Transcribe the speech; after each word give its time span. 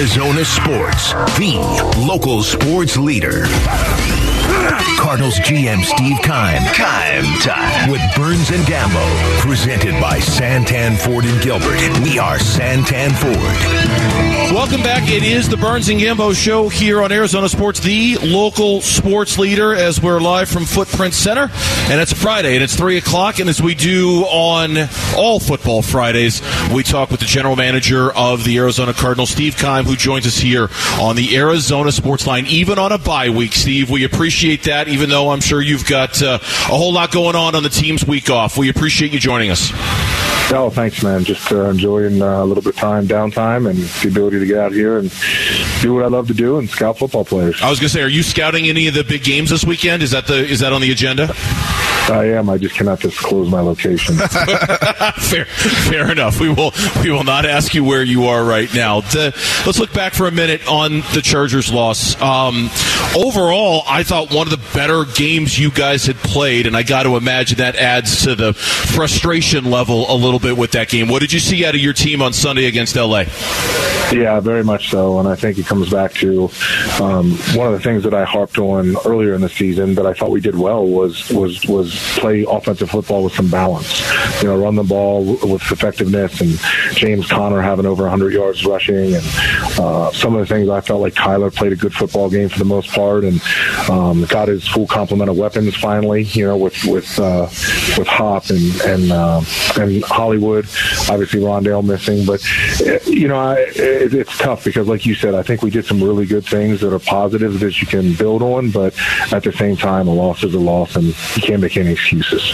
Arizona 0.00 0.42
Sports, 0.46 1.12
the 1.36 2.06
local 2.08 2.42
sports 2.42 2.96
leader. 2.96 3.44
Cardinals 4.98 5.38
GM 5.40 5.82
Steve 5.84 6.18
Keim. 6.22 6.62
Keim 6.74 7.24
time. 7.40 7.90
With 7.90 8.02
Burns 8.14 8.50
and 8.50 8.64
Gambo. 8.64 9.40
Presented 9.40 10.00
by 10.00 10.18
Santan 10.18 10.98
Ford 10.98 11.24
and 11.24 11.42
Gilbert. 11.42 11.78
We 12.02 12.18
are 12.18 12.36
Santan 12.36 13.12
Ford. 13.16 14.54
Welcome 14.54 14.82
back. 14.82 15.08
It 15.08 15.22
is 15.22 15.48
the 15.48 15.56
Burns 15.56 15.88
and 15.88 16.00
Gambo 16.00 16.34
show 16.34 16.68
here 16.68 17.02
on 17.02 17.12
Arizona 17.12 17.48
Sports, 17.48 17.80
the 17.80 18.18
local 18.18 18.80
sports 18.80 19.38
leader, 19.38 19.74
as 19.74 20.02
we're 20.02 20.20
live 20.20 20.48
from 20.48 20.64
Footprint 20.64 21.14
Center. 21.14 21.48
And 21.88 22.00
it's 22.00 22.10
a 22.12 22.16
Friday, 22.16 22.54
and 22.54 22.64
it's 22.64 22.74
3 22.74 22.96
o'clock. 22.96 23.38
And 23.38 23.48
as 23.48 23.62
we 23.62 23.76
do 23.76 24.22
on 24.24 24.76
all 25.16 25.38
football 25.38 25.82
Fridays, 25.82 26.42
we 26.74 26.82
talk 26.82 27.10
with 27.10 27.20
the 27.20 27.26
general 27.26 27.54
manager 27.54 28.12
of 28.12 28.42
the 28.44 28.58
Arizona 28.58 28.92
Cardinals, 28.92 29.30
Steve 29.30 29.56
Keim, 29.56 29.84
who 29.84 29.94
joins 29.94 30.26
us 30.26 30.36
here 30.36 30.68
on 31.00 31.14
the 31.14 31.36
Arizona 31.36 31.92
Sports 31.92 32.26
Line, 32.26 32.46
even 32.46 32.78
on 32.78 32.90
a 32.90 32.98
bye 32.98 33.30
week. 33.30 33.52
Steve, 33.52 33.88
we 33.88 34.02
appreciate 34.04 34.59
that, 34.64 34.88
even 34.88 35.10
though 35.10 35.30
I'm 35.30 35.40
sure 35.40 35.60
you've 35.60 35.86
got 35.86 36.22
uh, 36.22 36.38
a 36.42 36.76
whole 36.76 36.92
lot 36.92 37.12
going 37.12 37.36
on 37.36 37.54
on 37.54 37.62
the 37.62 37.68
team's 37.68 38.06
week 38.06 38.30
off. 38.30 38.56
We 38.56 38.68
appreciate 38.68 39.12
you 39.12 39.18
joining 39.18 39.50
us. 39.50 39.70
Oh, 40.52 40.68
thanks, 40.68 41.02
man. 41.02 41.22
Just 41.24 41.52
uh, 41.52 41.70
enjoying 41.70 42.20
uh, 42.20 42.42
a 42.42 42.44
little 42.44 42.62
bit 42.62 42.74
of 42.74 42.80
time, 42.80 43.06
downtime, 43.06 43.70
and 43.70 43.78
the 43.78 44.08
ability 44.08 44.40
to 44.40 44.46
get 44.46 44.58
out 44.58 44.72
here 44.72 44.98
and 44.98 45.12
do 45.80 45.94
what 45.94 46.04
I 46.04 46.08
love 46.08 46.26
to 46.28 46.34
do 46.34 46.58
and 46.58 46.68
scout 46.68 46.98
football 46.98 47.24
players. 47.24 47.62
I 47.62 47.70
was 47.70 47.78
going 47.78 47.88
to 47.88 47.94
say, 47.94 48.02
are 48.02 48.08
you 48.08 48.24
scouting 48.24 48.66
any 48.66 48.88
of 48.88 48.94
the 48.94 49.04
big 49.04 49.22
games 49.22 49.50
this 49.50 49.64
weekend? 49.64 50.02
Is 50.02 50.10
that 50.10 50.26
the 50.26 50.44
is 50.44 50.60
that 50.60 50.72
on 50.72 50.80
the 50.80 50.90
agenda? 50.90 51.32
I 52.10 52.26
am. 52.26 52.50
I 52.50 52.58
just 52.58 52.74
cannot 52.74 53.00
disclose 53.00 53.50
my 53.50 53.60
location. 53.60 54.16
fair, 55.20 55.44
fair 55.44 56.10
enough. 56.10 56.40
We 56.40 56.48
will 56.48 56.72
we 57.02 57.10
will 57.10 57.24
not 57.24 57.46
ask 57.46 57.74
you 57.74 57.84
where 57.84 58.02
you 58.02 58.26
are 58.26 58.44
right 58.44 58.72
now. 58.74 59.00
The, 59.00 59.32
let's 59.66 59.78
look 59.78 59.92
back 59.92 60.12
for 60.12 60.26
a 60.26 60.30
minute 60.30 60.66
on 60.68 61.00
the 61.14 61.20
Chargers' 61.22 61.72
loss. 61.72 62.20
Um, 62.20 62.70
overall, 63.16 63.82
I 63.86 64.02
thought 64.02 64.32
one 64.32 64.46
of 64.46 64.50
the 64.50 64.68
better 64.74 65.04
games 65.04 65.58
you 65.58 65.70
guys 65.70 66.06
had 66.06 66.16
played, 66.16 66.66
and 66.66 66.76
I 66.76 66.82
got 66.82 67.04
to 67.04 67.16
imagine 67.16 67.58
that 67.58 67.76
adds 67.76 68.24
to 68.24 68.34
the 68.34 68.52
frustration 68.52 69.70
level 69.70 70.10
a 70.12 70.16
little 70.16 70.40
bit 70.40 70.56
with 70.56 70.72
that 70.72 70.88
game. 70.88 71.08
What 71.08 71.20
did 71.20 71.32
you 71.32 71.40
see 71.40 71.64
out 71.64 71.74
of 71.74 71.80
your 71.80 71.92
team 71.92 72.22
on 72.22 72.32
Sunday 72.32 72.66
against 72.66 72.96
LA? 72.96 73.24
Yeah, 74.12 74.40
very 74.40 74.64
much 74.64 74.90
so. 74.90 75.20
And 75.20 75.28
I 75.28 75.36
think 75.36 75.58
it 75.58 75.66
comes 75.66 75.90
back 75.90 76.12
to 76.14 76.50
um, 77.00 77.32
one 77.54 77.68
of 77.68 77.72
the 77.72 77.80
things 77.80 78.02
that 78.02 78.14
I 78.14 78.24
harped 78.24 78.58
on 78.58 78.96
earlier 79.06 79.34
in 79.34 79.40
the 79.40 79.48
season 79.48 79.94
that 79.94 80.06
I 80.06 80.14
thought 80.14 80.30
we 80.30 80.40
did 80.40 80.56
well 80.58 80.84
was 80.84 81.30
was 81.30 81.64
was 81.66 81.99
play 82.18 82.44
offensive 82.48 82.90
football 82.90 83.24
with 83.24 83.34
some 83.34 83.50
balance. 83.50 84.00
You 84.42 84.48
know, 84.48 84.58
run 84.58 84.76
the 84.76 84.82
ball 84.82 85.24
with 85.24 85.62
effectiveness, 85.70 86.40
and 86.40 86.58
James 86.96 87.26
Conner 87.26 87.60
having 87.60 87.86
over 87.86 88.02
100 88.04 88.32
yards 88.32 88.64
rushing, 88.64 89.14
and 89.14 89.24
uh, 89.78 90.10
some 90.12 90.34
of 90.34 90.40
the 90.40 90.46
things 90.46 90.68
I 90.68 90.80
felt 90.80 91.00
like 91.00 91.14
Kyler 91.14 91.54
played 91.54 91.72
a 91.72 91.76
good 91.76 91.94
football 91.94 92.30
game 92.30 92.48
for 92.48 92.58
the 92.58 92.64
most 92.64 92.90
part, 92.90 93.24
and 93.24 93.40
um, 93.88 94.24
got 94.24 94.48
his 94.48 94.66
full 94.66 94.86
complement 94.86 95.30
of 95.30 95.36
weapons 95.36 95.76
finally. 95.76 96.22
You 96.22 96.46
know, 96.46 96.56
with 96.56 96.84
with 96.84 97.18
uh, 97.18 97.48
with 97.96 98.06
Hop 98.06 98.50
and 98.50 98.80
and 98.82 99.12
uh, 99.12 99.42
and 99.78 100.02
Hollywood, 100.04 100.64
obviously 101.08 101.40
Rondale 101.40 101.84
missing, 101.84 102.24
but 102.24 102.40
you 103.06 103.28
know, 103.28 103.38
I, 103.38 103.60
it, 103.60 104.14
it's 104.14 104.36
tough 104.38 104.64
because, 104.64 104.88
like 104.88 105.06
you 105.06 105.14
said, 105.14 105.34
I 105.34 105.42
think 105.42 105.62
we 105.62 105.70
did 105.70 105.84
some 105.84 106.02
really 106.02 106.26
good 106.26 106.44
things 106.44 106.80
that 106.80 106.92
are 106.92 106.98
positives 106.98 107.60
that 107.60 107.80
you 107.80 107.86
can 107.86 108.14
build 108.14 108.42
on, 108.42 108.70
but 108.70 108.94
at 109.32 109.42
the 109.42 109.52
same 109.52 109.76
time, 109.76 110.08
a 110.08 110.14
loss 110.14 110.42
is 110.42 110.54
a 110.54 110.58
loss, 110.58 110.96
and 110.96 111.06
you 111.06 111.42
can't 111.42 111.60
make 111.60 111.76
any 111.76 111.89
excuses. 111.90 112.52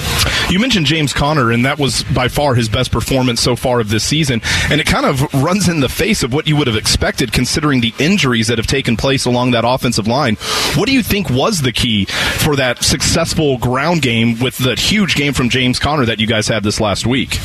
You 0.50 0.58
mentioned 0.58 0.86
James 0.86 1.12
Conner, 1.12 1.50
and 1.50 1.64
that 1.64 1.78
was 1.78 2.04
by 2.04 2.28
far 2.28 2.54
his 2.54 2.68
best 2.68 2.90
performance 2.90 3.40
so 3.40 3.56
far 3.56 3.80
of 3.80 3.88
this 3.88 4.04
season, 4.04 4.40
and 4.70 4.80
it 4.80 4.86
kind 4.86 5.06
of 5.06 5.22
runs 5.34 5.68
in 5.68 5.80
the 5.80 5.88
face 5.88 6.22
of 6.22 6.32
what 6.32 6.46
you 6.46 6.56
would 6.56 6.66
have 6.66 6.76
expected 6.76 7.32
considering 7.32 7.80
the 7.80 7.94
injuries 7.98 8.48
that 8.48 8.58
have 8.58 8.66
taken 8.66 8.96
place 8.96 9.24
along 9.24 9.52
that 9.52 9.64
offensive 9.66 10.06
line. 10.06 10.36
What 10.74 10.86
do 10.86 10.92
you 10.92 11.02
think 11.02 11.30
was 11.30 11.62
the 11.62 11.72
key 11.72 12.06
for 12.06 12.56
that 12.56 12.82
successful 12.82 13.58
ground 13.58 14.02
game 14.02 14.38
with 14.40 14.58
the 14.58 14.74
huge 14.74 15.14
game 15.14 15.32
from 15.32 15.48
James 15.48 15.78
Conner 15.78 16.06
that 16.06 16.20
you 16.20 16.26
guys 16.26 16.48
had 16.48 16.62
this 16.62 16.80
last 16.80 17.06
week? 17.06 17.38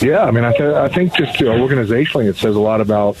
Yeah, 0.00 0.24
I 0.24 0.30
mean, 0.30 0.44
I, 0.44 0.52
th- 0.52 0.74
I 0.74 0.88
think 0.88 1.14
just 1.14 1.38
you 1.40 1.46
know, 1.46 1.66
organizationally, 1.66 2.26
it 2.26 2.36
says 2.36 2.56
a 2.56 2.60
lot 2.60 2.80
about 2.80 3.18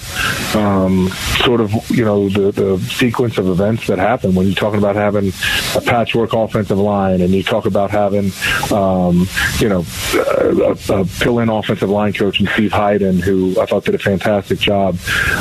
um, 0.54 1.08
sort 1.44 1.60
of 1.60 1.72
you 1.90 2.04
know 2.04 2.30
the, 2.30 2.52
the 2.52 2.78
sequence 2.78 3.36
of 3.36 3.48
events 3.48 3.86
that 3.88 3.98
happen. 3.98 4.34
When 4.34 4.46
you're 4.46 4.54
talking 4.54 4.78
about 4.78 4.96
having 4.96 5.30
a 5.76 5.80
patchwork 5.82 6.32
offensive 6.32 6.78
line, 6.78 7.20
and 7.20 7.34
you 7.34 7.42
talk 7.42 7.66
about 7.66 7.90
having 7.90 8.32
um, 8.72 9.28
you 9.58 9.68
know 9.68 9.84
a, 10.14 10.76
a 10.88 11.04
fill-in 11.04 11.50
offensive 11.50 11.90
line 11.90 12.14
coach 12.14 12.40
and 12.40 12.48
Steve 12.50 12.70
Heiden, 12.70 13.20
who 13.20 13.60
I 13.60 13.66
thought 13.66 13.84
did 13.84 13.94
a 13.94 13.98
fantastic 13.98 14.58
job, 14.58 14.96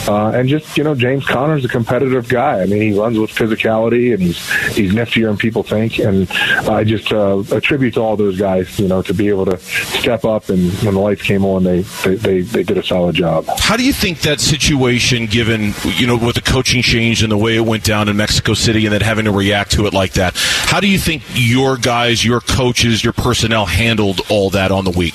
uh, 0.10 0.32
and 0.32 0.50
just 0.50 0.78
you 0.78 0.84
know 0.84 0.94
James 0.94 1.26
Conner's 1.26 1.64
a 1.64 1.70
competitive 1.70 2.28
guy. 2.28 2.62
I 2.62 2.66
mean, 2.66 2.82
he 2.82 3.00
runs 3.00 3.18
with 3.18 3.32
physicality, 3.32 4.14
and 4.14 4.22
he's 4.22 4.40
he's 4.76 4.92
niftier 4.92 5.28
than 5.28 5.38
people 5.38 5.64
think, 5.64 6.00
and 6.00 6.30
I 6.68 6.84
just 6.84 7.14
uh, 7.14 7.44
attribute 7.52 7.94
to 7.94 8.02
all 8.02 8.18
those 8.18 8.38
guys, 8.38 8.78
you 8.78 8.90
know, 8.90 9.02
to 9.04 9.14
be 9.14 9.30
able 9.30 9.46
to 9.46 9.58
step 9.58 10.26
up 10.26 10.50
and 10.50 10.72
when 10.84 10.96
the 10.96 11.00
lights 11.00 11.29
came 11.30 11.46
on, 11.46 11.64
they, 11.64 11.82
they, 11.82 12.16
they, 12.16 12.42
they, 12.42 12.64
did 12.64 12.76
a 12.80 12.84
solid 12.84 13.14
job. 13.14 13.46
How 13.60 13.78
do 13.78 13.86
you 13.86 13.94
think 13.94 14.22
that 14.22 14.40
situation, 14.40 15.28
given, 15.28 15.76
you 15.84 16.08
know, 16.08 16.18
with 16.18 16.34
the 16.34 16.42
coaching 16.42 16.82
change 16.82 17.22
and 17.22 17.32
the 17.32 17.38
way 17.38 17.56
it 17.56 17.62
went 17.62 17.84
down 17.84 18.10
in 18.10 18.18
Mexico 18.18 18.56
City 18.56 18.88
and 18.88 18.94
then 18.94 19.02
having 19.02 19.26
to 19.26 19.32
react 19.32 19.74
to 19.74 19.86
it 19.86 19.94
like 19.94 20.14
that, 20.14 20.34
how 20.36 20.80
do 20.80 20.88
you 20.88 20.98
think 20.98 21.22
your 21.36 21.78
guys, 21.78 22.26
your 22.26 22.42
coaches, 22.42 23.04
your 23.04 23.14
personnel 23.14 23.68
handled 23.68 24.22
all 24.28 24.50
that 24.50 24.72
on 24.72 24.86
the 24.86 24.92
week? 24.92 25.14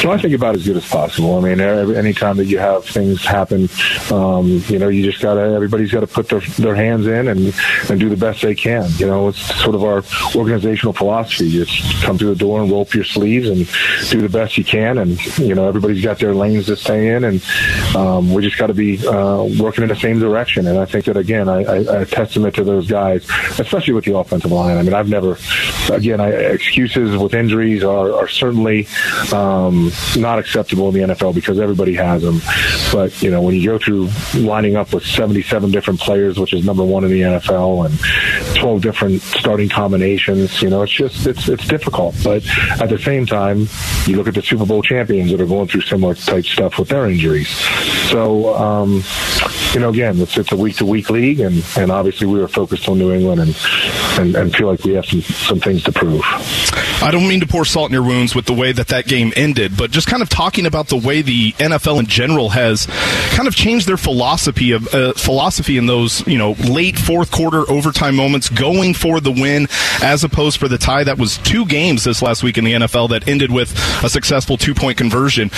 So 0.00 0.10
I 0.10 0.16
think 0.16 0.32
about 0.32 0.54
as 0.54 0.64
good 0.64 0.78
as 0.78 0.88
possible. 0.88 1.36
I 1.36 1.40
mean, 1.42 1.60
anytime 1.60 2.38
that 2.38 2.46
you 2.46 2.58
have 2.58 2.86
things 2.86 3.22
happen, 3.22 3.68
um, 4.10 4.64
you 4.66 4.78
know, 4.78 4.88
you 4.88 5.04
just 5.04 5.20
got 5.20 5.34
to, 5.34 5.40
everybody's 5.40 5.92
got 5.92 6.00
to 6.00 6.06
put 6.06 6.30
their, 6.30 6.40
their 6.40 6.74
hands 6.74 7.06
in 7.06 7.28
and, 7.28 7.54
and 7.90 8.00
do 8.00 8.08
the 8.08 8.16
best 8.16 8.40
they 8.40 8.54
can. 8.54 8.88
You 8.96 9.06
know, 9.06 9.28
it's 9.28 9.38
sort 9.60 9.74
of 9.74 9.84
our 9.84 10.02
organizational 10.34 10.94
philosophy. 10.94 11.48
You 11.48 11.66
just 11.66 12.02
come 12.02 12.16
through 12.16 12.30
the 12.30 12.38
door 12.38 12.62
and 12.62 12.70
roll 12.70 12.80
up 12.80 12.94
your 12.94 13.04
sleeves 13.04 13.46
and 13.50 13.68
do 14.08 14.22
the 14.26 14.30
best 14.30 14.56
you 14.56 14.64
can. 14.64 14.96
And, 14.96 15.38
you 15.38 15.54
know, 15.54 15.68
everybody's 15.68 16.02
got 16.02 16.18
their 16.18 16.34
lanes 16.34 16.64
to 16.66 16.76
stay 16.76 17.14
in. 17.14 17.24
And 17.24 17.44
um, 17.94 18.32
we 18.32 18.42
just 18.42 18.56
got 18.56 18.68
to 18.68 18.74
be 18.74 19.06
uh, 19.06 19.44
working 19.60 19.82
in 19.82 19.90
the 19.90 19.96
same 19.96 20.18
direction. 20.18 20.66
And 20.66 20.78
I 20.78 20.86
think 20.86 21.04
that, 21.04 21.18
again, 21.18 21.46
I, 21.46 22.04
testament 22.04 22.54
to 22.54 22.64
those 22.64 22.88
guys, 22.88 23.28
especially 23.58 23.92
with 23.92 24.06
the 24.06 24.16
offensive 24.16 24.50
line. 24.50 24.78
I 24.78 24.82
mean, 24.82 24.94
I've 24.94 25.10
never, 25.10 25.36
again, 25.92 26.20
I, 26.20 26.30
excuses 26.30 27.18
with 27.18 27.34
injuries 27.34 27.84
are, 27.84 28.14
are 28.14 28.28
certainly, 28.28 28.88
um, 29.30 29.89
not 30.16 30.38
acceptable 30.38 30.88
in 30.88 30.94
the 30.94 31.14
NFL 31.14 31.34
because 31.34 31.58
everybody 31.58 31.94
has 31.94 32.22
them. 32.22 32.40
But 32.92 33.20
you 33.22 33.30
know, 33.30 33.42
when 33.42 33.54
you 33.54 33.64
go 33.66 33.78
through 33.78 34.08
lining 34.34 34.76
up 34.76 34.92
with 34.92 35.04
77 35.04 35.70
different 35.70 36.00
players, 36.00 36.38
which 36.38 36.52
is 36.52 36.64
number 36.64 36.84
one 36.84 37.04
in 37.04 37.10
the 37.10 37.20
NFL, 37.20 37.86
and 37.86 38.56
12 38.56 38.82
different 38.82 39.22
starting 39.22 39.68
combinations, 39.68 40.60
you 40.62 40.70
know, 40.70 40.82
it's 40.82 40.92
just 40.92 41.26
it's 41.26 41.48
it's 41.48 41.66
difficult. 41.66 42.14
But 42.22 42.44
at 42.80 42.88
the 42.88 42.98
same 42.98 43.26
time, 43.26 43.68
you 44.06 44.16
look 44.16 44.28
at 44.28 44.34
the 44.34 44.42
Super 44.42 44.66
Bowl 44.66 44.82
champions 44.82 45.30
that 45.30 45.40
are 45.40 45.46
going 45.46 45.68
through 45.68 45.82
similar 45.82 46.14
type 46.14 46.44
stuff 46.44 46.78
with 46.78 46.88
their 46.88 47.06
injuries. 47.06 47.48
So 48.10 48.54
um, 48.54 49.02
you 49.74 49.80
know, 49.80 49.90
again, 49.90 50.20
it's 50.20 50.36
it's 50.36 50.52
a 50.52 50.56
week 50.56 50.76
to 50.76 50.86
week 50.86 51.10
league, 51.10 51.40
and 51.40 51.64
and 51.76 51.90
obviously 51.90 52.26
we 52.26 52.38
were 52.38 52.48
focused 52.48 52.88
on 52.88 52.98
New 52.98 53.12
England 53.12 53.40
and, 53.40 53.56
and 54.18 54.36
and 54.36 54.56
feel 54.56 54.66
like 54.66 54.84
we 54.84 54.94
have 54.94 55.06
some 55.06 55.22
some 55.22 55.60
things 55.60 55.84
to 55.84 55.92
prove. 55.92 56.22
I 57.02 57.10
don't 57.10 57.26
mean 57.26 57.40
to 57.40 57.46
pour 57.46 57.64
salt 57.64 57.90
in 57.90 57.94
your 57.94 58.02
wounds 58.02 58.34
with 58.34 58.44
the 58.44 58.52
way 58.52 58.72
that 58.72 58.88
that 58.88 59.06
game 59.06 59.32
ended, 59.34 59.76
but 59.76 59.90
just 59.90 60.06
kind 60.06 60.22
of 60.22 60.28
talking 60.28 60.66
about 60.66 60.88
the 60.88 60.96
way 60.96 61.22
the 61.22 61.52
NFL 61.52 61.98
in 61.98 62.06
general 62.06 62.50
has 62.50 62.86
kind 63.34 63.48
of 63.48 63.54
changed 63.54 63.88
their 63.88 63.96
philosophy 63.96 64.72
of 64.72 64.92
uh, 64.94 65.14
philosophy 65.14 65.78
in 65.78 65.86
those 65.86 66.26
you 66.26 66.36
know 66.36 66.52
late 66.68 66.98
fourth 66.98 67.30
quarter 67.30 67.68
overtime 67.70 68.16
moments, 68.16 68.50
going 68.50 68.92
for 68.92 69.20
the 69.20 69.30
win 69.30 69.66
as 70.02 70.24
opposed 70.24 70.60
for 70.60 70.68
the 70.68 70.76
tie. 70.76 71.04
That 71.04 71.18
was 71.18 71.38
two 71.38 71.64
games 71.64 72.04
this 72.04 72.20
last 72.20 72.42
week 72.42 72.58
in 72.58 72.64
the 72.64 72.72
NFL 72.72 73.10
that 73.10 73.26
ended 73.26 73.50
with 73.50 73.72
a 74.04 74.10
successful 74.10 74.58
two 74.58 74.74
point 74.74 74.98
conversion. 74.98 75.50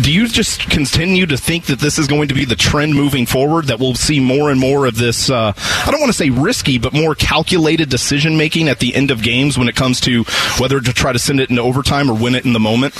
Do 0.00 0.12
you 0.12 0.26
just 0.26 0.70
continue 0.70 1.26
to 1.26 1.36
think 1.36 1.66
that 1.66 1.80
this 1.80 1.98
is 1.98 2.06
going 2.06 2.28
to 2.28 2.34
be 2.34 2.46
the 2.46 2.56
trend 2.56 2.94
moving 2.94 3.26
forward? 3.26 3.66
That 3.66 3.78
we'll 3.78 3.94
see 3.94 4.20
more 4.20 4.50
and 4.50 4.58
more 4.58 4.86
of 4.86 4.96
this. 4.96 5.28
Uh, 5.28 5.52
I 5.56 5.90
don't 5.90 6.00
want 6.00 6.12
to 6.12 6.18
say 6.18 6.30
risky, 6.30 6.78
but 6.78 6.94
more 6.94 7.14
calculated 7.14 7.90
decision 7.90 8.38
making 8.38 8.68
at 8.68 8.78
the 8.78 8.94
end 8.94 9.10
of 9.10 9.22
games 9.22 9.58
when 9.58 9.68
it 9.68 9.76
comes 9.76 10.00
to 10.02 10.24
whether 10.58 10.77
to 10.80 10.92
try 10.92 11.12
to 11.12 11.18
send 11.18 11.40
it 11.40 11.50
into 11.50 11.62
overtime 11.62 12.10
or 12.10 12.14
win 12.14 12.34
it 12.34 12.44
in 12.44 12.52
the 12.52 12.60
moment. 12.60 12.94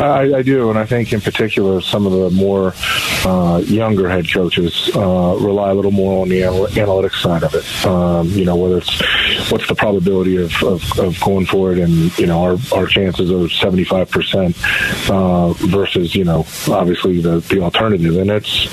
I, 0.00 0.38
I, 0.38 0.42
do, 0.42 0.70
and 0.70 0.78
I 0.78 0.84
think 0.84 1.12
in 1.12 1.20
particular 1.20 1.80
some 1.80 2.06
of 2.06 2.12
the 2.12 2.30
more 2.30 2.74
uh, 3.24 3.58
younger 3.58 4.08
head 4.08 4.30
coaches 4.32 4.90
uh, 4.94 5.36
rely 5.40 5.70
a 5.70 5.74
little 5.74 5.90
more 5.90 6.22
on 6.22 6.28
the 6.28 6.42
anal- 6.42 6.66
analytics 6.68 7.20
side 7.22 7.42
of 7.42 7.54
it. 7.54 7.86
Um, 7.86 8.28
you 8.28 8.44
know, 8.44 8.56
whether 8.56 8.78
it's 8.78 9.50
what's 9.50 9.68
the 9.68 9.74
probability 9.74 10.36
of, 10.36 10.52
of, 10.62 10.98
of, 10.98 11.20
going 11.20 11.46
for 11.46 11.72
it, 11.72 11.78
and 11.78 12.16
you 12.18 12.26
know 12.26 12.42
our, 12.42 12.56
our 12.74 12.86
chances 12.86 13.30
are 13.30 13.48
seventy 13.48 13.84
five 13.84 14.10
percent 14.10 14.56
uh, 15.10 15.52
versus 15.52 16.14
you 16.14 16.24
know 16.24 16.46
obviously 16.68 17.20
the 17.20 17.40
the 17.48 17.60
alternative, 17.60 18.16
and 18.16 18.30
it's 18.30 18.66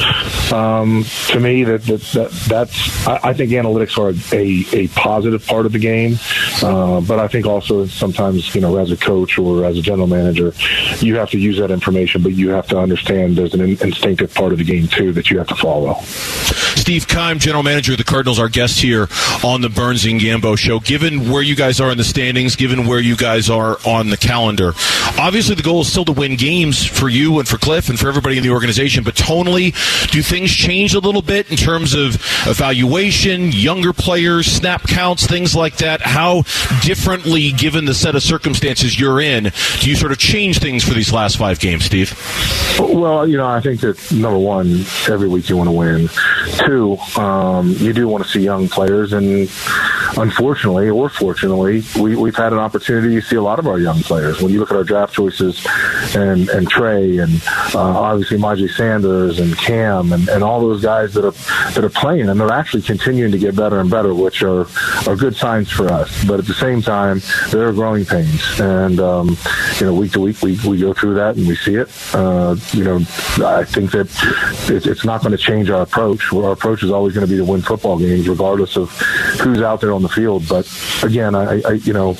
um, 0.51 1.03
to 1.29 1.39
me, 1.39 1.63
that, 1.63 1.83
that, 1.83 2.01
that 2.01 2.31
that's 2.47 3.07
I, 3.07 3.29
I, 3.29 3.33
think 3.33 3.51
analytics 3.51 3.97
are 3.97 4.09
a, 4.35 4.83
a, 4.83 4.87
positive 4.89 5.45
part 5.45 5.65
of 5.65 5.71
the 5.71 5.79
game, 5.79 6.17
uh, 6.61 7.01
but 7.01 7.19
I 7.19 7.27
think 7.27 7.45
also 7.45 7.85
sometimes 7.87 8.53
you 8.53 8.61
know 8.61 8.77
as 8.77 8.91
a 8.91 8.97
coach 8.97 9.37
or 9.37 9.65
as 9.65 9.77
a 9.77 9.81
general 9.81 10.07
manager, 10.07 10.53
you 10.99 11.12
have 11.15 11.29
to 11.31 11.39
use 11.39 11.57
that 11.59 11.71
information, 11.71 12.21
but 12.23 12.33
you 12.33 12.49
have 12.49 12.67
to 12.67 12.77
understand 12.77 13.35
there's 13.35 13.53
an 13.53 13.61
instinctive 13.61 14.33
part 14.33 14.51
of 14.51 14.57
the 14.57 14.63
game 14.63 14.87
too 14.87 15.11
that 15.13 15.29
you 15.29 15.37
have 15.37 15.47
to 15.47 15.55
follow. 15.55 15.95
Steve 16.75 17.07
Keim, 17.07 17.39
general 17.39 17.63
manager 17.63 17.93
of 17.93 17.97
the 17.97 18.03
Cardinals, 18.03 18.39
our 18.39 18.49
guest 18.49 18.79
here 18.79 19.07
on 19.43 19.61
the 19.61 19.69
Burns 19.69 20.05
and 20.05 20.19
Gambo 20.19 20.57
show. 20.57 20.79
Given 20.79 21.31
where 21.31 21.41
you 21.41 21.55
guys 21.55 21.79
are 21.79 21.91
in 21.91 21.97
the 21.97 22.03
standings, 22.03 22.55
given 22.55 22.87
where 22.87 22.99
you 22.99 23.15
guys 23.15 23.49
are 23.49 23.77
on 23.85 24.09
the 24.09 24.17
calendar, 24.17 24.73
obviously 25.17 25.55
the 25.55 25.63
goal 25.63 25.81
is 25.81 25.87
still 25.91 26.05
to 26.05 26.11
win 26.11 26.35
games 26.35 26.85
for 26.85 27.09
you 27.09 27.39
and 27.39 27.47
for 27.47 27.57
Cliff 27.57 27.89
and 27.89 27.99
for 27.99 28.07
everybody 28.07 28.37
in 28.37 28.43
the 28.43 28.49
organization. 28.49 29.03
But 29.03 29.15
tonally, 29.15 29.73
do 30.11 30.21
things 30.21 30.51
change 30.51 30.93
a 30.93 30.99
little 30.99 31.21
bit 31.21 31.49
in 31.51 31.57
terms 31.57 31.93
of 31.93 32.15
evaluation, 32.47 33.51
younger 33.51 33.93
players, 33.93 34.47
snap 34.47 34.83
counts, 34.83 35.25
things 35.25 35.55
like 35.55 35.77
that? 35.77 36.01
How 36.01 36.43
differently, 36.81 37.51
given 37.51 37.85
the 37.85 37.93
set 37.93 38.15
of 38.15 38.23
circumstances 38.23 38.99
you're 38.99 39.21
in, 39.21 39.51
do 39.79 39.89
you 39.89 39.95
sort 39.95 40.11
of 40.11 40.17
change 40.17 40.59
things 40.59 40.83
for 40.83 40.93
these 40.93 41.13
last 41.13 41.37
five 41.37 41.59
games, 41.59 41.85
Steve? 41.85 42.13
Well, 42.79 43.27
you 43.27 43.37
know, 43.37 43.47
I 43.47 43.61
think 43.61 43.81
that 43.81 44.11
number 44.11 44.37
one, 44.39 44.85
every 45.07 45.27
week 45.27 45.49
you 45.49 45.57
want 45.57 45.67
to 45.67 45.71
win. 45.71 46.09
Two, 46.65 46.97
um, 47.17 47.71
you 47.79 47.93
do 47.93 48.07
want 48.07 48.23
to 48.23 48.29
see 48.29 48.41
young 48.41 48.69
players, 48.69 49.11
and 49.13 49.49
unfortunately 50.17 50.89
or 50.89 51.09
fortunately, 51.09 51.83
we, 51.99 52.15
we've 52.15 52.35
had 52.35 52.53
an 52.53 52.59
opportunity 52.59 53.15
to 53.15 53.21
see 53.21 53.35
a 53.35 53.41
lot 53.41 53.59
of 53.59 53.67
our 53.67 53.79
young 53.79 54.01
players. 54.01 54.41
When 54.41 54.51
you 54.51 54.59
look 54.59 54.71
at 54.71 54.77
our 54.77 54.83
draft 54.83 55.13
choices, 55.13 55.65
and 56.15 56.49
and 56.49 56.69
Trey, 56.69 57.17
and 57.17 57.41
uh, 57.73 57.79
obviously 57.79 58.37
Myjai 58.37 58.69
Sanders 58.69 59.39
and 59.39 59.57
Cam, 59.57 60.13
and, 60.13 60.27
and 60.29 60.43
all 60.43 60.61
those 60.61 60.81
guys 60.81 61.13
that 61.13 61.25
are 61.25 61.71
that 61.73 61.83
are 61.83 61.89
playing, 61.89 62.29
and 62.29 62.39
they're 62.39 62.51
actually 62.51 62.83
continuing 62.83 63.31
to 63.31 63.37
get 63.37 63.55
better 63.55 63.79
and 63.79 63.89
better, 63.89 64.13
which 64.13 64.43
are 64.43 64.67
are 65.07 65.15
good 65.15 65.35
signs 65.35 65.71
for 65.71 65.91
us. 65.91 66.23
But 66.25 66.39
at 66.39 66.45
the 66.45 66.53
same 66.53 66.81
time, 66.81 67.21
there 67.49 67.67
are 67.67 67.73
growing 67.73 68.05
pains, 68.05 68.59
and 68.59 68.99
um, 68.99 69.37
you 69.79 69.85
know, 69.85 69.93
week 69.93 70.11
to 70.13 70.21
week, 70.21 70.41
we 70.41 70.59
we 70.65 70.79
go 70.79 70.93
through 70.93 71.15
that 71.15 71.35
and 71.35 71.47
we 71.47 71.55
see 71.55 71.75
it. 71.75 71.89
Uh, 72.13 72.55
you 72.71 72.83
know, 72.83 72.97
I 73.45 73.63
think 73.63 73.91
that 73.91 74.09
it's 74.69 75.05
not 75.05 75.21
going 75.21 75.31
to 75.31 75.37
change 75.37 75.69
our 75.69 75.81
approach. 75.81 76.31
Our 76.31 76.51
approach 76.51 76.83
is 76.83 76.91
always 76.91 77.13
going 77.13 77.25
to 77.25 77.31
be 77.31 77.37
to 77.37 77.45
win 77.45 77.61
football 77.61 77.97
games, 77.97 78.27
regardless 78.27 78.77
of 78.77 78.91
who's 79.41 79.61
out 79.61 79.81
there 79.81 79.93
on 79.93 80.02
the 80.03 80.09
field. 80.09 80.47
But 80.47 80.67
again, 81.03 81.35
I, 81.35 81.61
I 81.61 81.71
you 81.73 81.93
know, 81.93 82.15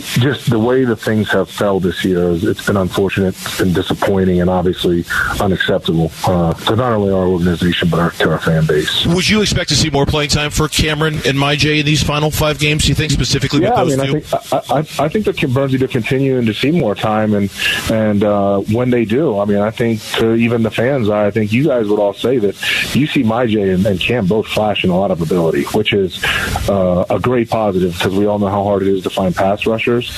just 0.00 0.50
the 0.50 0.58
way 0.58 0.84
the 0.84 0.96
things 0.96 1.30
have 1.30 1.50
fell 1.50 1.80
this 1.80 2.04
year, 2.04 2.30
it's 2.32 2.64
been 2.66 2.76
unfortunate 2.76 3.36
and 3.60 3.74
disappointing, 3.74 4.40
and 4.40 4.48
obviously 4.48 5.04
unacceptable 5.40 6.10
uh, 6.26 6.54
to 6.54 6.76
not 6.76 6.92
only 6.92 7.12
our 7.12 7.26
organization 7.26 7.88
but 7.88 8.00
our, 8.00 8.10
to 8.12 8.30
our 8.30 8.38
fan 8.38 8.66
base. 8.66 9.06
Would 9.06 9.28
you 9.28 9.42
expect 9.42 9.68
to 9.70 9.76
see 9.76 9.90
more 9.90 10.06
playing 10.06 10.30
time 10.30 10.50
for 10.50 10.68
Cameron 10.68 11.14
and 11.14 11.36
Myjai 11.38 11.80
in 11.80 11.86
these 11.86 12.02
final 12.02 12.30
five 12.30 12.58
games? 12.58 12.84
Do 12.84 12.88
you 12.88 12.94
think 12.94 13.12
specifically 13.12 13.62
yeah, 13.62 13.82
with 13.82 13.96
those 13.96 13.98
I 13.98 14.02
mean, 14.02 14.22
two? 14.22 14.36
I 14.36 14.40
think, 14.40 14.70
I, 15.00 15.04
I 15.04 15.08
think 15.08 15.24
that 15.26 15.36
Burnsy 15.36 15.78
to 15.78 15.88
continue 15.88 16.38
and 16.38 16.46
to 16.46 16.54
see 16.54 16.70
more 16.70 16.94
time, 16.94 17.34
and 17.34 17.50
and 17.90 18.24
uh, 18.24 18.60
when 18.60 18.90
they 18.90 19.04
do, 19.04 19.38
I 19.38 19.44
mean, 19.44 19.58
I 19.58 19.70
think 19.70 20.00
to 20.18 20.34
even 20.34 20.62
the 20.62 20.70
fans, 20.70 21.08
I 21.08 21.30
think 21.30 21.52
you 21.52 21.64
guys 21.64 21.88
would 21.88 21.98
all 21.98 22.14
say 22.14 22.38
that 22.38 22.54
you 22.94 23.06
see 23.06 23.22
Myjai 23.22 23.74
and, 23.74 23.86
and 23.86 24.00
Cam 24.00 24.26
both 24.26 24.46
flashing 24.46 24.90
a 24.90 24.96
lot 24.96 25.10
of 25.10 25.20
ability, 25.20 25.64
which 25.74 25.92
is 25.92 26.22
uh, 26.68 27.04
a 27.10 27.18
great 27.18 27.50
positive 27.50 27.92
because 27.94 28.14
we 28.14 28.26
all 28.26 28.38
know 28.38 28.48
how 28.48 28.64
hard 28.64 28.82
it 28.82 28.88
is 28.88 29.02
to 29.02 29.10
find 29.10 29.34
pass 29.34 29.66
rushers. 29.82 30.10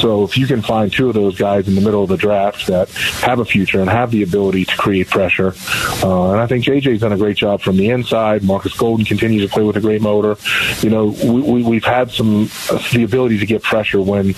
So 0.00 0.24
if 0.24 0.36
you 0.36 0.46
can 0.46 0.62
find 0.62 0.92
two 0.92 1.08
of 1.08 1.14
those 1.14 1.36
guys 1.36 1.68
in 1.68 1.74
the 1.74 1.80
middle 1.80 2.02
of 2.02 2.08
the 2.08 2.16
draft 2.16 2.66
that 2.66 2.90
have 3.20 3.38
a 3.38 3.44
future 3.44 3.80
and 3.80 3.88
have 3.88 4.10
the 4.10 4.22
ability 4.22 4.64
to 4.66 4.76
create 4.76 5.08
pressure, 5.08 5.54
uh, 6.02 6.32
and 6.32 6.40
I 6.40 6.46
think 6.46 6.64
JJ's 6.64 7.00
done 7.00 7.12
a 7.12 7.16
great 7.16 7.36
job 7.36 7.62
from 7.62 7.76
the 7.76 7.90
inside. 7.90 8.42
Marcus 8.42 8.76
Golden 8.76 9.04
continues 9.04 9.44
to 9.46 9.52
play 9.52 9.62
with 9.62 9.76
a 9.76 9.80
great 9.80 10.02
motor. 10.02 10.36
You 10.80 10.90
know, 10.90 11.06
we, 11.24 11.62
we, 11.62 11.74
have 11.76 11.84
had 11.84 12.10
some 12.10 12.50
uh, 12.70 12.82
the 12.92 13.04
ability 13.04 13.38
to 13.38 13.46
get 13.46 13.62
pressure 13.62 14.00
when 14.00 14.30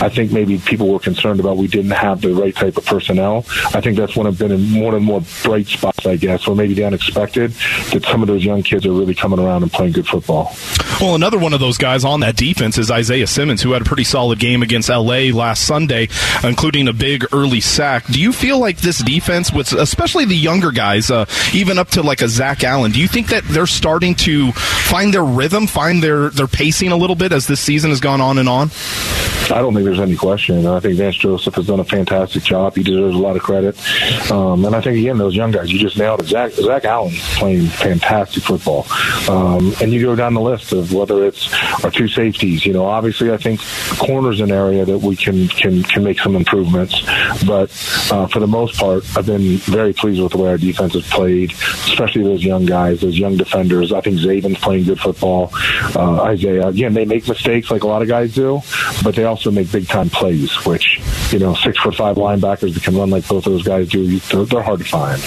I 0.00 0.08
think 0.08 0.32
maybe 0.32 0.58
people 0.58 0.92
were 0.92 0.98
concerned 0.98 1.40
about 1.40 1.56
we 1.56 1.68
didn't 1.68 1.92
have 1.92 2.20
the 2.20 2.34
right 2.34 2.54
type 2.54 2.76
of 2.76 2.84
personnel. 2.84 3.44
I 3.74 3.80
think 3.80 3.96
that's 3.96 4.16
one 4.16 4.26
of 4.26 4.38
been 4.38 4.52
in 4.52 4.84
of 4.86 4.92
the 4.92 5.00
more 5.00 5.22
bright 5.42 5.66
spots, 5.66 6.06
I 6.06 6.16
guess, 6.16 6.46
or 6.46 6.54
maybe 6.54 6.74
the 6.74 6.84
unexpected 6.84 7.52
that 7.92 8.04
some 8.04 8.22
of 8.22 8.28
those 8.28 8.44
young 8.44 8.62
kids 8.62 8.86
are 8.86 8.92
really 8.92 9.14
coming 9.14 9.38
around 9.38 9.62
and 9.62 9.72
playing 9.72 9.92
good 9.92 10.06
football. 10.06 10.54
Well, 11.00 11.14
another 11.14 11.38
one 11.38 11.52
of 11.52 11.60
those 11.60 11.78
guys 11.78 12.04
on 12.04 12.20
that 12.20 12.36
defense 12.36 12.78
is 12.78 12.90
Isaiah 12.90 13.26
Simmons, 13.26 13.62
who 13.62 13.72
had 13.72 13.82
a 13.82 13.84
pretty 13.84 14.04
solid 14.04 14.25
game 14.34 14.62
against 14.62 14.88
LA 14.88 15.30
last 15.32 15.64
Sunday, 15.66 16.08
including 16.42 16.88
a 16.88 16.92
big 16.92 17.24
early 17.32 17.60
sack. 17.60 18.06
Do 18.06 18.20
you 18.20 18.32
feel 18.32 18.58
like 18.58 18.78
this 18.78 18.98
defense, 18.98 19.52
with 19.52 19.72
especially 19.72 20.24
the 20.24 20.36
younger 20.36 20.72
guys, 20.72 21.10
uh, 21.10 21.26
even 21.54 21.78
up 21.78 21.90
to 21.90 22.02
like 22.02 22.22
a 22.22 22.28
Zach 22.28 22.64
Allen, 22.64 22.90
do 22.90 23.00
you 23.00 23.08
think 23.08 23.28
that 23.28 23.44
they're 23.44 23.66
starting 23.66 24.14
to 24.16 24.50
find 24.52 25.14
their 25.14 25.24
rhythm, 25.24 25.66
find 25.66 26.02
their 26.02 26.30
their 26.30 26.48
pacing 26.48 26.90
a 26.90 26.96
little 26.96 27.16
bit 27.16 27.32
as 27.32 27.46
this 27.46 27.60
season 27.60 27.90
has 27.90 28.00
gone 28.00 28.20
on 28.20 28.38
and 28.38 28.48
on? 28.48 28.70
I 29.50 29.60
don't 29.60 29.74
think 29.74 29.84
there's 29.84 30.00
any 30.00 30.16
question. 30.16 30.66
I 30.66 30.80
think 30.80 30.96
Vance 30.96 31.16
Joseph 31.16 31.54
has 31.54 31.66
done 31.66 31.78
a 31.78 31.84
fantastic 31.84 32.42
job. 32.42 32.74
He 32.74 32.82
deserves 32.82 33.14
a 33.14 33.18
lot 33.18 33.36
of 33.36 33.42
credit. 33.42 33.76
Um, 34.30 34.64
and 34.64 34.74
I 34.74 34.80
think 34.80 34.98
again, 34.98 35.18
those 35.18 35.36
young 35.36 35.52
guys, 35.52 35.72
you 35.72 35.78
just 35.78 35.96
nailed 35.96 36.20
it. 36.20 36.26
Zach 36.26 36.52
Zach 36.52 36.84
Allen 36.84 37.14
playing 37.34 37.66
fantastic 37.66 38.42
football. 38.42 38.86
Um, 39.28 39.72
and 39.80 39.92
you 39.92 40.02
go 40.02 40.16
down 40.16 40.34
the 40.34 40.40
list 40.40 40.72
of 40.72 40.92
whether 40.92 41.24
it's 41.24 41.52
our 41.84 41.90
two 41.90 42.08
safeties. 42.08 42.66
You 42.66 42.72
know, 42.72 42.86
obviously, 42.86 43.30
I 43.30 43.36
think 43.36 43.60
corners 43.98 44.40
an 44.40 44.50
area 44.50 44.84
that 44.84 44.98
we 44.98 45.14
can 45.14 45.46
can 45.48 45.82
can 45.84 46.02
make 46.02 46.18
some 46.20 46.34
improvements. 46.34 47.00
But 47.46 47.70
uh, 48.10 48.26
for 48.26 48.40
the 48.40 48.48
most 48.48 48.78
part, 48.78 49.04
I've 49.16 49.26
been 49.26 49.58
very 49.58 49.92
pleased 49.92 50.20
with 50.20 50.32
the 50.32 50.38
way 50.38 50.48
our 50.48 50.58
defense 50.58 50.94
has 50.94 51.06
played, 51.08 51.52
especially 51.52 52.24
those 52.24 52.44
young 52.44 52.66
guys, 52.66 53.00
those 53.00 53.18
young 53.18 53.36
defenders. 53.36 53.92
I 53.92 54.00
think 54.00 54.18
Zaven's 54.18 54.58
playing 54.58 54.84
good 54.84 54.98
football. 55.00 55.50
Uh, 55.94 56.22
Isaiah, 56.22 56.66
again, 56.66 56.94
they 56.94 57.04
make 57.04 57.28
mistakes 57.28 57.70
like 57.70 57.84
a 57.84 57.86
lot 57.86 58.02
of 58.02 58.08
guys 58.08 58.34
do, 58.34 58.60
but 59.04 59.14
they 59.14 59.24
also 59.24 59.35
make 59.44 59.70
big 59.70 59.88
time 59.88 60.08
plays, 60.10 60.64
which 60.64 61.00
you 61.32 61.38
know, 61.38 61.54
six 61.54 61.78
foot 61.78 61.94
five 61.94 62.16
linebackers 62.16 62.74
that 62.74 62.82
can 62.82 62.96
run 62.96 63.10
like 63.10 63.26
both 63.28 63.46
of 63.46 63.52
those 63.52 63.62
guys 63.62 63.88
do. 63.88 64.18
They're, 64.18 64.44
they're 64.44 64.62
hard 64.62 64.80
to 64.80 64.84
find. 64.84 65.20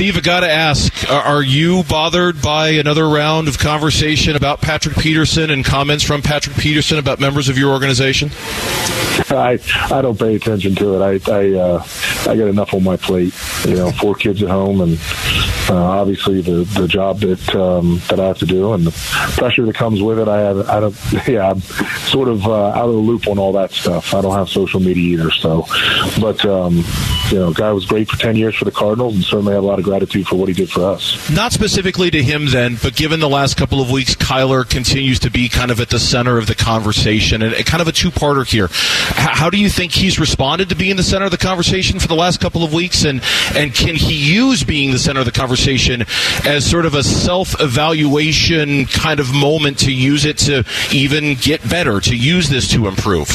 Steve, 0.00 0.16
I 0.16 0.20
got 0.20 0.40
to 0.40 0.50
ask: 0.50 1.10
Are 1.10 1.42
you 1.42 1.82
bothered 1.82 2.40
by 2.40 2.70
another 2.70 3.06
round 3.06 3.48
of 3.48 3.58
conversation 3.58 4.34
about 4.34 4.62
Patrick 4.62 4.96
Peterson 4.96 5.50
and 5.50 5.62
comments 5.62 6.02
from 6.02 6.22
Patrick 6.22 6.56
Peterson 6.56 6.96
about 6.96 7.20
members 7.20 7.50
of 7.50 7.58
your 7.58 7.70
organization? 7.70 8.30
I 9.28 9.58
I 9.90 10.00
don't 10.00 10.18
pay 10.18 10.36
attention 10.36 10.74
to 10.76 10.96
it. 10.96 11.22
I 11.28 11.32
I 11.32 11.54
uh, 11.54 11.86
I 12.22 12.36
got 12.36 12.48
enough 12.48 12.72
on 12.74 12.82
my 12.82 12.96
plate. 12.96 13.34
You 13.66 13.76
know, 13.76 13.90
four 13.92 14.14
kids 14.14 14.42
at 14.42 14.48
home, 14.48 14.80
and 14.80 14.98
uh, 15.68 15.74
obviously 15.76 16.40
the 16.40 16.64
the 16.80 16.88
job 16.88 17.20
that 17.20 17.54
um, 17.54 18.00
that 18.08 18.18
I 18.18 18.26
have 18.26 18.38
to 18.38 18.46
do, 18.46 18.72
and 18.72 18.86
the 18.86 18.92
pressure 19.36 19.66
that 19.66 19.74
comes 19.74 20.00
with 20.00 20.18
it. 20.18 20.28
I 20.28 20.40
have 20.40 20.68
I 20.68 20.80
don't 20.80 20.96
yeah 21.28 21.50
I'm 21.50 21.60
sort 21.60 22.28
of 22.28 22.46
uh, 22.46 22.68
out 22.68 22.88
of 22.88 22.94
the 22.94 23.00
loop 23.00 23.28
on 23.28 23.38
all 23.38 23.52
that 23.52 23.72
stuff. 23.72 24.14
I 24.14 24.22
don't 24.22 24.34
have 24.34 24.48
social 24.48 24.80
media 24.80 25.18
either. 25.18 25.30
So, 25.30 25.66
but 26.20 26.44
um, 26.44 26.84
you 27.30 27.38
know, 27.38 27.52
guy 27.52 27.72
was 27.72 27.86
great 27.86 28.08
for 28.08 28.16
ten 28.16 28.36
years 28.36 28.56
for 28.56 28.64
the 28.64 28.72
Cardinals, 28.72 29.14
and 29.14 29.24
certainly 29.24 29.52
had 29.52 29.60
a 29.60 29.66
lot 29.66 29.78
of 29.78 29.84
gratitude 29.90 30.26
for 30.28 30.36
what 30.36 30.48
he 30.48 30.54
did 30.54 30.70
for 30.70 30.84
us. 30.84 31.28
Not 31.30 31.52
specifically 31.52 32.12
to 32.12 32.22
him 32.22 32.46
then, 32.46 32.78
but 32.80 32.94
given 32.94 33.18
the 33.18 33.28
last 33.28 33.56
couple 33.56 33.80
of 33.80 33.90
weeks, 33.90 34.14
Kyler 34.14 34.68
continues 34.68 35.18
to 35.20 35.30
be 35.30 35.48
kind 35.48 35.72
of 35.72 35.80
at 35.80 35.88
the 35.90 35.98
center 35.98 36.38
of 36.38 36.46
the 36.46 36.54
conversation, 36.54 37.42
and 37.42 37.54
kind 37.66 37.80
of 37.80 37.88
a 37.88 37.92
two-parter 37.92 38.46
here. 38.46 38.68
How 38.70 39.50
do 39.50 39.58
you 39.58 39.68
think 39.68 39.90
he's 39.90 40.20
responded 40.20 40.68
to 40.68 40.76
being 40.76 40.94
the 40.94 41.02
center 41.02 41.24
of 41.24 41.32
the 41.32 41.38
conversation 41.38 41.98
for 41.98 42.06
the 42.06 42.14
last 42.14 42.40
couple 42.40 42.62
of 42.62 42.72
weeks, 42.72 43.04
and 43.04 43.20
and 43.56 43.74
can 43.74 43.96
he 43.96 44.14
use 44.14 44.62
being 44.62 44.92
the 44.92 44.98
center 44.98 45.20
of 45.20 45.26
the 45.26 45.32
conversation 45.32 46.04
as 46.44 46.64
sort 46.64 46.86
of 46.86 46.94
a 46.94 47.02
self-evaluation 47.02 48.86
kind 48.86 49.18
of 49.18 49.34
moment 49.34 49.78
to 49.80 49.92
use 49.92 50.24
it 50.24 50.38
to 50.38 50.64
even 50.92 51.34
get 51.34 51.68
better, 51.68 52.00
to 52.00 52.14
use 52.16 52.48
this 52.48 52.68
to 52.68 52.86
improve? 52.86 53.28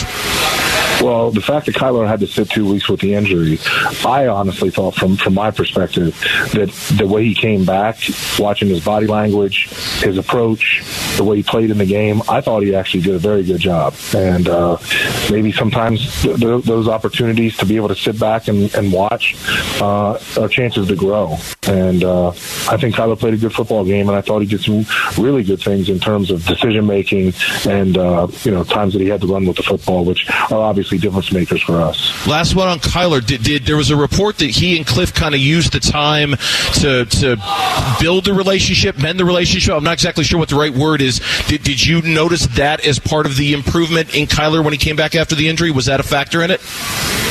Well, 1.01 1.31
the 1.31 1.41
fact 1.41 1.65
that 1.67 1.75
Kyler 1.75 2.07
had 2.07 2.19
to 2.21 2.27
sit 2.27 2.49
two 2.49 2.69
weeks 2.69 2.89
with 2.89 2.99
the 3.01 3.13
injury, 3.13 3.59
I 4.05 4.27
honestly 4.27 4.69
thought, 4.71 4.95
from 4.95 5.17
from 5.17 5.33
my 5.33 5.51
perspective, 5.51 6.17
that 6.53 6.71
the 6.97 7.05
way 7.07 7.25
he 7.25 7.35
came 7.35 7.65
back, 7.65 7.97
watching 8.39 8.69
his 8.69 8.83
body 8.83 9.07
language, 9.07 9.69
his 10.01 10.17
approach, 10.17 10.83
the 11.17 11.23
way 11.23 11.37
he 11.37 11.43
played 11.43 11.69
in 11.69 11.77
the 11.77 11.85
game, 11.85 12.21
I 12.29 12.41
thought 12.41 12.63
he 12.63 12.75
actually 12.75 13.01
did 13.01 13.15
a 13.15 13.19
very 13.19 13.43
good 13.43 13.59
job. 13.59 13.93
And 14.15 14.47
uh, 14.47 14.77
maybe 15.29 15.51
sometimes 15.51 16.21
th- 16.23 16.39
th- 16.39 16.63
those 16.63 16.87
opportunities 16.87 17.57
to 17.57 17.65
be 17.65 17.75
able 17.75 17.89
to 17.89 17.95
sit 17.95 18.19
back 18.19 18.47
and, 18.47 18.73
and 18.75 18.91
watch 18.91 19.35
uh, 19.81 20.17
are 20.39 20.47
chances 20.47 20.87
to 20.87 20.95
grow. 20.95 21.37
And 21.67 22.03
uh, 22.03 22.29
I 22.29 22.77
think 22.77 22.95
Kyler 22.95 23.17
played 23.17 23.33
a 23.33 23.37
good 23.37 23.53
football 23.53 23.85
game, 23.85 24.09
and 24.09 24.17
I 24.17 24.21
thought 24.21 24.39
he 24.39 24.47
did 24.47 24.61
some 24.61 24.85
really 25.23 25.43
good 25.43 25.61
things 25.61 25.89
in 25.89 25.99
terms 25.99 26.29
of 26.29 26.45
decision 26.45 26.85
making 26.85 27.33
and 27.65 27.97
uh, 27.97 28.27
you 28.43 28.51
know 28.51 28.63
times 28.63 28.93
that 28.93 29.01
he 29.01 29.07
had 29.07 29.21
to 29.21 29.27
run 29.27 29.45
with 29.45 29.57
the 29.57 29.63
football, 29.63 30.03
which 30.03 30.29
are 30.29 30.59
obviously 30.59 30.97
difference 30.97 31.31
makers 31.31 31.61
for 31.61 31.81
us. 31.81 32.27
Last 32.27 32.55
one 32.55 32.67
on 32.67 32.79
Kyler. 32.79 33.25
Did, 33.25 33.43
did 33.43 33.65
there 33.65 33.77
was 33.77 33.89
a 33.89 33.95
report 33.95 34.37
that 34.39 34.49
he 34.49 34.77
and 34.77 34.85
Cliff 34.85 35.13
kind 35.13 35.33
of 35.33 35.41
used 35.41 35.71
the 35.71 35.79
time 35.79 36.35
to 36.81 37.05
to 37.05 37.37
build 38.01 38.25
the 38.25 38.33
relationship, 38.33 38.97
mend 38.97 39.17
the 39.17 39.25
relationship? 39.25 39.73
I'm 39.73 39.83
not 39.83 39.93
exactly 39.93 40.25
sure 40.25 40.39
what 40.39 40.49
the 40.49 40.55
right 40.55 40.73
word 40.73 41.01
is. 41.01 41.21
Did, 41.47 41.63
did 41.63 41.85
you 41.85 42.01
notice 42.01 42.47
that 42.57 42.85
as 42.85 42.99
part 42.99 43.25
of 43.25 43.37
the 43.37 43.53
improvement 43.53 44.13
in 44.13 44.27
Kyler 44.27 44.63
when 44.63 44.73
he 44.73 44.77
came 44.77 44.95
back 44.95 45.05
back 45.05 45.15
after 45.15 45.35
the 45.35 45.47
injury. 45.47 45.69
Was 45.71 45.85
that 45.85 45.99
a 45.99 46.03
factor 46.03 46.41
in 46.41 46.49
it? 46.49 46.61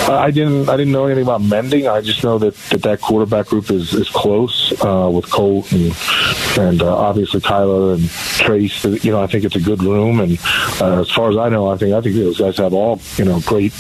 I 0.08 0.30
didn't. 0.30 0.68
I 0.68 0.76
didn't 0.76 0.92
know 0.92 1.06
anything 1.06 1.24
about 1.24 1.42
mending. 1.42 1.88
I 1.88 2.00
just 2.00 2.22
know 2.22 2.38
that 2.38 2.54
that, 2.70 2.82
that 2.82 3.00
quarterback 3.00 3.46
group 3.46 3.70
is 3.70 3.94
is 3.94 4.08
close 4.08 4.23
uh, 4.24 5.10
with 5.12 5.30
Colt 5.30 5.70
and 5.72 5.92
and 6.58 6.82
uh, 6.82 6.96
obviously 6.96 7.40
Kyler 7.40 7.94
and 7.94 8.08
Trace. 8.08 8.84
You 9.04 9.12
know, 9.12 9.22
I 9.22 9.26
think 9.26 9.44
it's 9.44 9.56
a 9.56 9.60
good 9.60 9.82
room. 9.82 10.20
And 10.20 10.38
uh, 10.80 11.00
as 11.00 11.10
far 11.10 11.30
as 11.30 11.36
I 11.36 11.48
know, 11.48 11.68
I 11.68 11.76
think 11.76 11.94
I 11.94 12.00
think 12.00 12.16
those 12.16 12.38
guys 12.38 12.56
have 12.58 12.72
all 12.72 13.00
you 13.16 13.24
know 13.24 13.40
great 13.40 13.72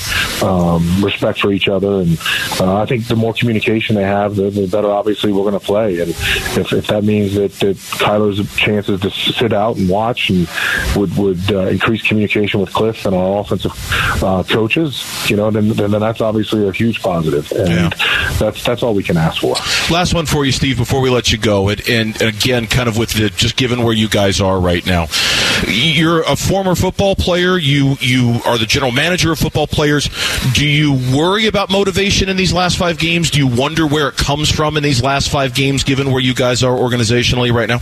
um, 0.42 1.02
respect 1.02 1.40
for 1.40 1.52
each 1.52 1.68
other. 1.68 2.00
And 2.00 2.18
uh, 2.60 2.80
I 2.80 2.86
think 2.86 3.06
the 3.06 3.16
more 3.16 3.32
communication 3.34 3.96
they 3.96 4.02
have, 4.02 4.36
the, 4.36 4.50
the 4.50 4.66
better. 4.66 4.90
Obviously, 4.90 5.32
we're 5.32 5.42
going 5.42 5.58
to 5.58 5.64
play. 5.64 6.00
And 6.00 6.10
if, 6.10 6.72
if 6.72 6.86
that 6.88 7.04
means 7.04 7.34
that 7.34 7.52
that 7.60 7.76
Kyler's 7.76 8.56
chances 8.56 9.00
to 9.00 9.10
sit 9.10 9.52
out 9.52 9.76
and 9.76 9.88
watch 9.88 10.30
and 10.30 10.48
would 10.96 11.16
would 11.16 11.52
uh, 11.52 11.68
increase 11.68 12.02
communication 12.02 12.60
with 12.60 12.72
Cliff 12.72 13.06
and 13.06 13.14
our 13.14 13.40
offensive 13.40 13.72
uh, 14.22 14.42
coaches, 14.42 15.04
you 15.30 15.36
know, 15.36 15.50
then 15.50 15.68
then 15.70 15.90
that's 15.90 16.20
obviously 16.20 16.66
a 16.68 16.72
huge 16.72 17.02
positive, 17.02 17.50
and 17.52 17.68
yeah. 17.68 17.90
that's 18.38 18.64
that's 18.64 18.82
all 18.82 18.94
we 18.94 19.02
can 19.02 19.16
ask 19.16 19.40
for. 19.40 19.54
Last 19.92 20.14
one 20.14 20.26
for 20.26 20.33
you, 20.42 20.52
Steve, 20.52 20.78
before 20.78 21.02
we 21.02 21.10
let 21.10 21.30
you 21.30 21.36
go, 21.36 21.68
and, 21.68 21.86
and 21.86 22.22
again, 22.22 22.66
kind 22.66 22.88
of 22.88 22.96
with 22.96 23.10
the 23.10 23.28
just 23.28 23.56
given 23.56 23.82
where 23.82 23.92
you 23.92 24.08
guys 24.08 24.40
are 24.40 24.58
right 24.58 24.84
now, 24.86 25.08
you're 25.68 26.22
a 26.22 26.34
former 26.34 26.74
football 26.74 27.14
player. 27.14 27.58
You 27.58 27.96
you 28.00 28.40
are 28.46 28.56
the 28.56 28.64
general 28.64 28.90
manager 28.90 29.32
of 29.32 29.38
football 29.38 29.66
players. 29.66 30.08
Do 30.54 30.66
you 30.66 30.94
worry 31.14 31.46
about 31.46 31.70
motivation 31.70 32.30
in 32.30 32.38
these 32.38 32.54
last 32.54 32.78
five 32.78 32.98
games? 32.98 33.30
Do 33.30 33.38
you 33.38 33.46
wonder 33.46 33.86
where 33.86 34.08
it 34.08 34.16
comes 34.16 34.50
from 34.50 34.78
in 34.78 34.82
these 34.82 35.02
last 35.02 35.28
five 35.28 35.54
games, 35.54 35.84
given 35.84 36.10
where 36.10 36.22
you 36.22 36.34
guys 36.34 36.62
are 36.62 36.74
organizationally 36.74 37.52
right 37.52 37.68
now? 37.68 37.80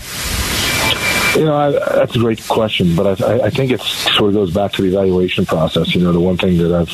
You 1.36 1.46
know, 1.46 1.56
I, 1.56 1.70
that's 1.70 2.14
a 2.14 2.18
great 2.18 2.46
question, 2.46 2.94
but 2.94 3.22
I, 3.22 3.46
I 3.46 3.50
think 3.50 3.72
it 3.72 3.80
sort 3.80 4.28
of 4.28 4.34
goes 4.34 4.52
back 4.52 4.72
to 4.72 4.82
the 4.82 4.88
evaluation 4.88 5.46
process. 5.46 5.94
You 5.94 6.02
know, 6.02 6.12
the 6.12 6.20
one 6.20 6.36
thing 6.36 6.58
that 6.58 6.72
I've 6.72 6.90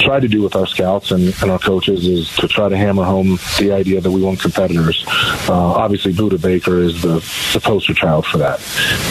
tried 0.00 0.20
to 0.20 0.28
do 0.28 0.40
with 0.40 0.56
our 0.56 0.66
scouts 0.66 1.10
and, 1.10 1.34
and 1.42 1.50
our 1.50 1.58
coaches 1.58 2.06
is 2.06 2.34
to 2.36 2.48
try 2.48 2.70
to 2.70 2.76
hammer 2.76 3.04
home 3.04 3.38
the 3.58 3.72
idea 3.72 4.00
that 4.00 4.10
we 4.10 4.22
want 4.22 4.40
competitors. 4.40 5.04
Uh, 5.48 5.52
obviously, 5.52 6.14
Budda 6.14 6.40
Baker 6.40 6.78
is 6.78 7.02
the, 7.02 7.16
the 7.52 7.60
poster 7.62 7.92
child 7.92 8.24
for 8.24 8.38
that. 8.38 8.58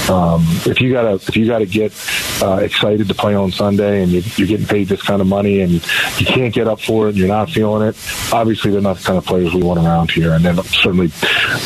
Um, 0.10 0.42
if 0.66 0.82
you 0.82 0.92
gotta 0.92 1.16
if 1.16 1.38
you 1.38 1.46
gotta 1.46 1.68
get 1.68 1.94
uh, 2.42 2.56
excited 2.56 3.08
to 3.08 3.14
play 3.14 3.36
on 3.36 3.52
Sunday 3.52 4.02
and 4.02 4.12
you, 4.12 4.24
you're 4.38 4.48
getting 4.48 4.66
paid 4.66 4.88
this 4.88 5.04
kind 5.04 5.22
of 5.22 5.28
money 5.28 5.62
and 5.62 5.74
you 5.74 6.26
can't 6.26 6.54
get 6.54 6.68
up 6.68 6.82
for 6.82 7.08
it 7.08 7.10
and 7.10 7.18
you're 7.20 7.28
not 7.28 7.50
feeling 7.52 7.88
it, 7.88 7.96
obviously 8.32 8.72
they're 8.72 8.82
not 8.82 8.98
the 8.98 9.04
kind 9.04 9.18
of 9.20 9.26
players 9.26 9.54
we 9.54 9.62
want 9.62 9.80
around 9.80 10.10
here, 10.10 10.34
and 10.34 10.44
they'll 10.44 10.64
certainly 10.64 11.12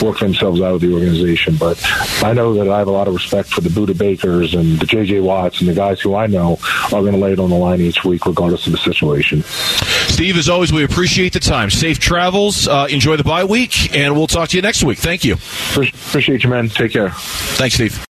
work 0.01 0.19
themselves 0.19 0.59
out 0.59 0.73
of 0.73 0.81
the 0.81 0.93
organization. 0.93 1.55
But 1.55 1.81
I 2.21 2.33
know 2.33 2.53
that 2.55 2.69
I 2.69 2.79
have 2.79 2.87
a 2.89 2.96
lot 2.97 3.07
of 3.07 3.13
respect 3.13 3.49
for 3.49 3.61
the 3.61 3.69
Budda 3.69 3.97
Bakers 3.97 4.53
and 4.53 4.79
the 4.79 4.85
J.J. 4.85 5.21
Watts 5.21 5.59
and 5.59 5.69
the 5.69 5.73
guys 5.73 6.01
who 6.01 6.15
I 6.15 6.27
know 6.27 6.57
are 6.85 7.01
going 7.01 7.13
to 7.13 7.17
lay 7.19 7.33
it 7.33 7.39
on 7.39 7.49
the 7.49 7.55
line 7.55 7.79
each 7.81 8.03
week, 8.03 8.25
regardless 8.25 8.65
of 8.65 8.73
the 8.73 8.77
situation. 8.79 9.43
Steve, 9.43 10.37
as 10.37 10.49
always, 10.49 10.73
we 10.73 10.83
appreciate 10.83 11.33
the 11.33 11.39
time. 11.39 11.69
Safe 11.69 11.99
travels. 11.99 12.67
Uh, 12.67 12.87
enjoy 12.89 13.17
the 13.17 13.23
bye 13.23 13.43
week, 13.43 13.95
and 13.95 14.15
we'll 14.15 14.27
talk 14.27 14.49
to 14.49 14.55
you 14.57 14.61
next 14.61 14.83
week. 14.83 14.97
Thank 14.97 15.23
you. 15.23 15.35
Appreciate 15.35 16.43
you, 16.43 16.49
man. 16.49 16.69
Take 16.69 16.91
care. 16.91 17.11
Thanks, 17.11 17.75
Steve. 17.75 18.05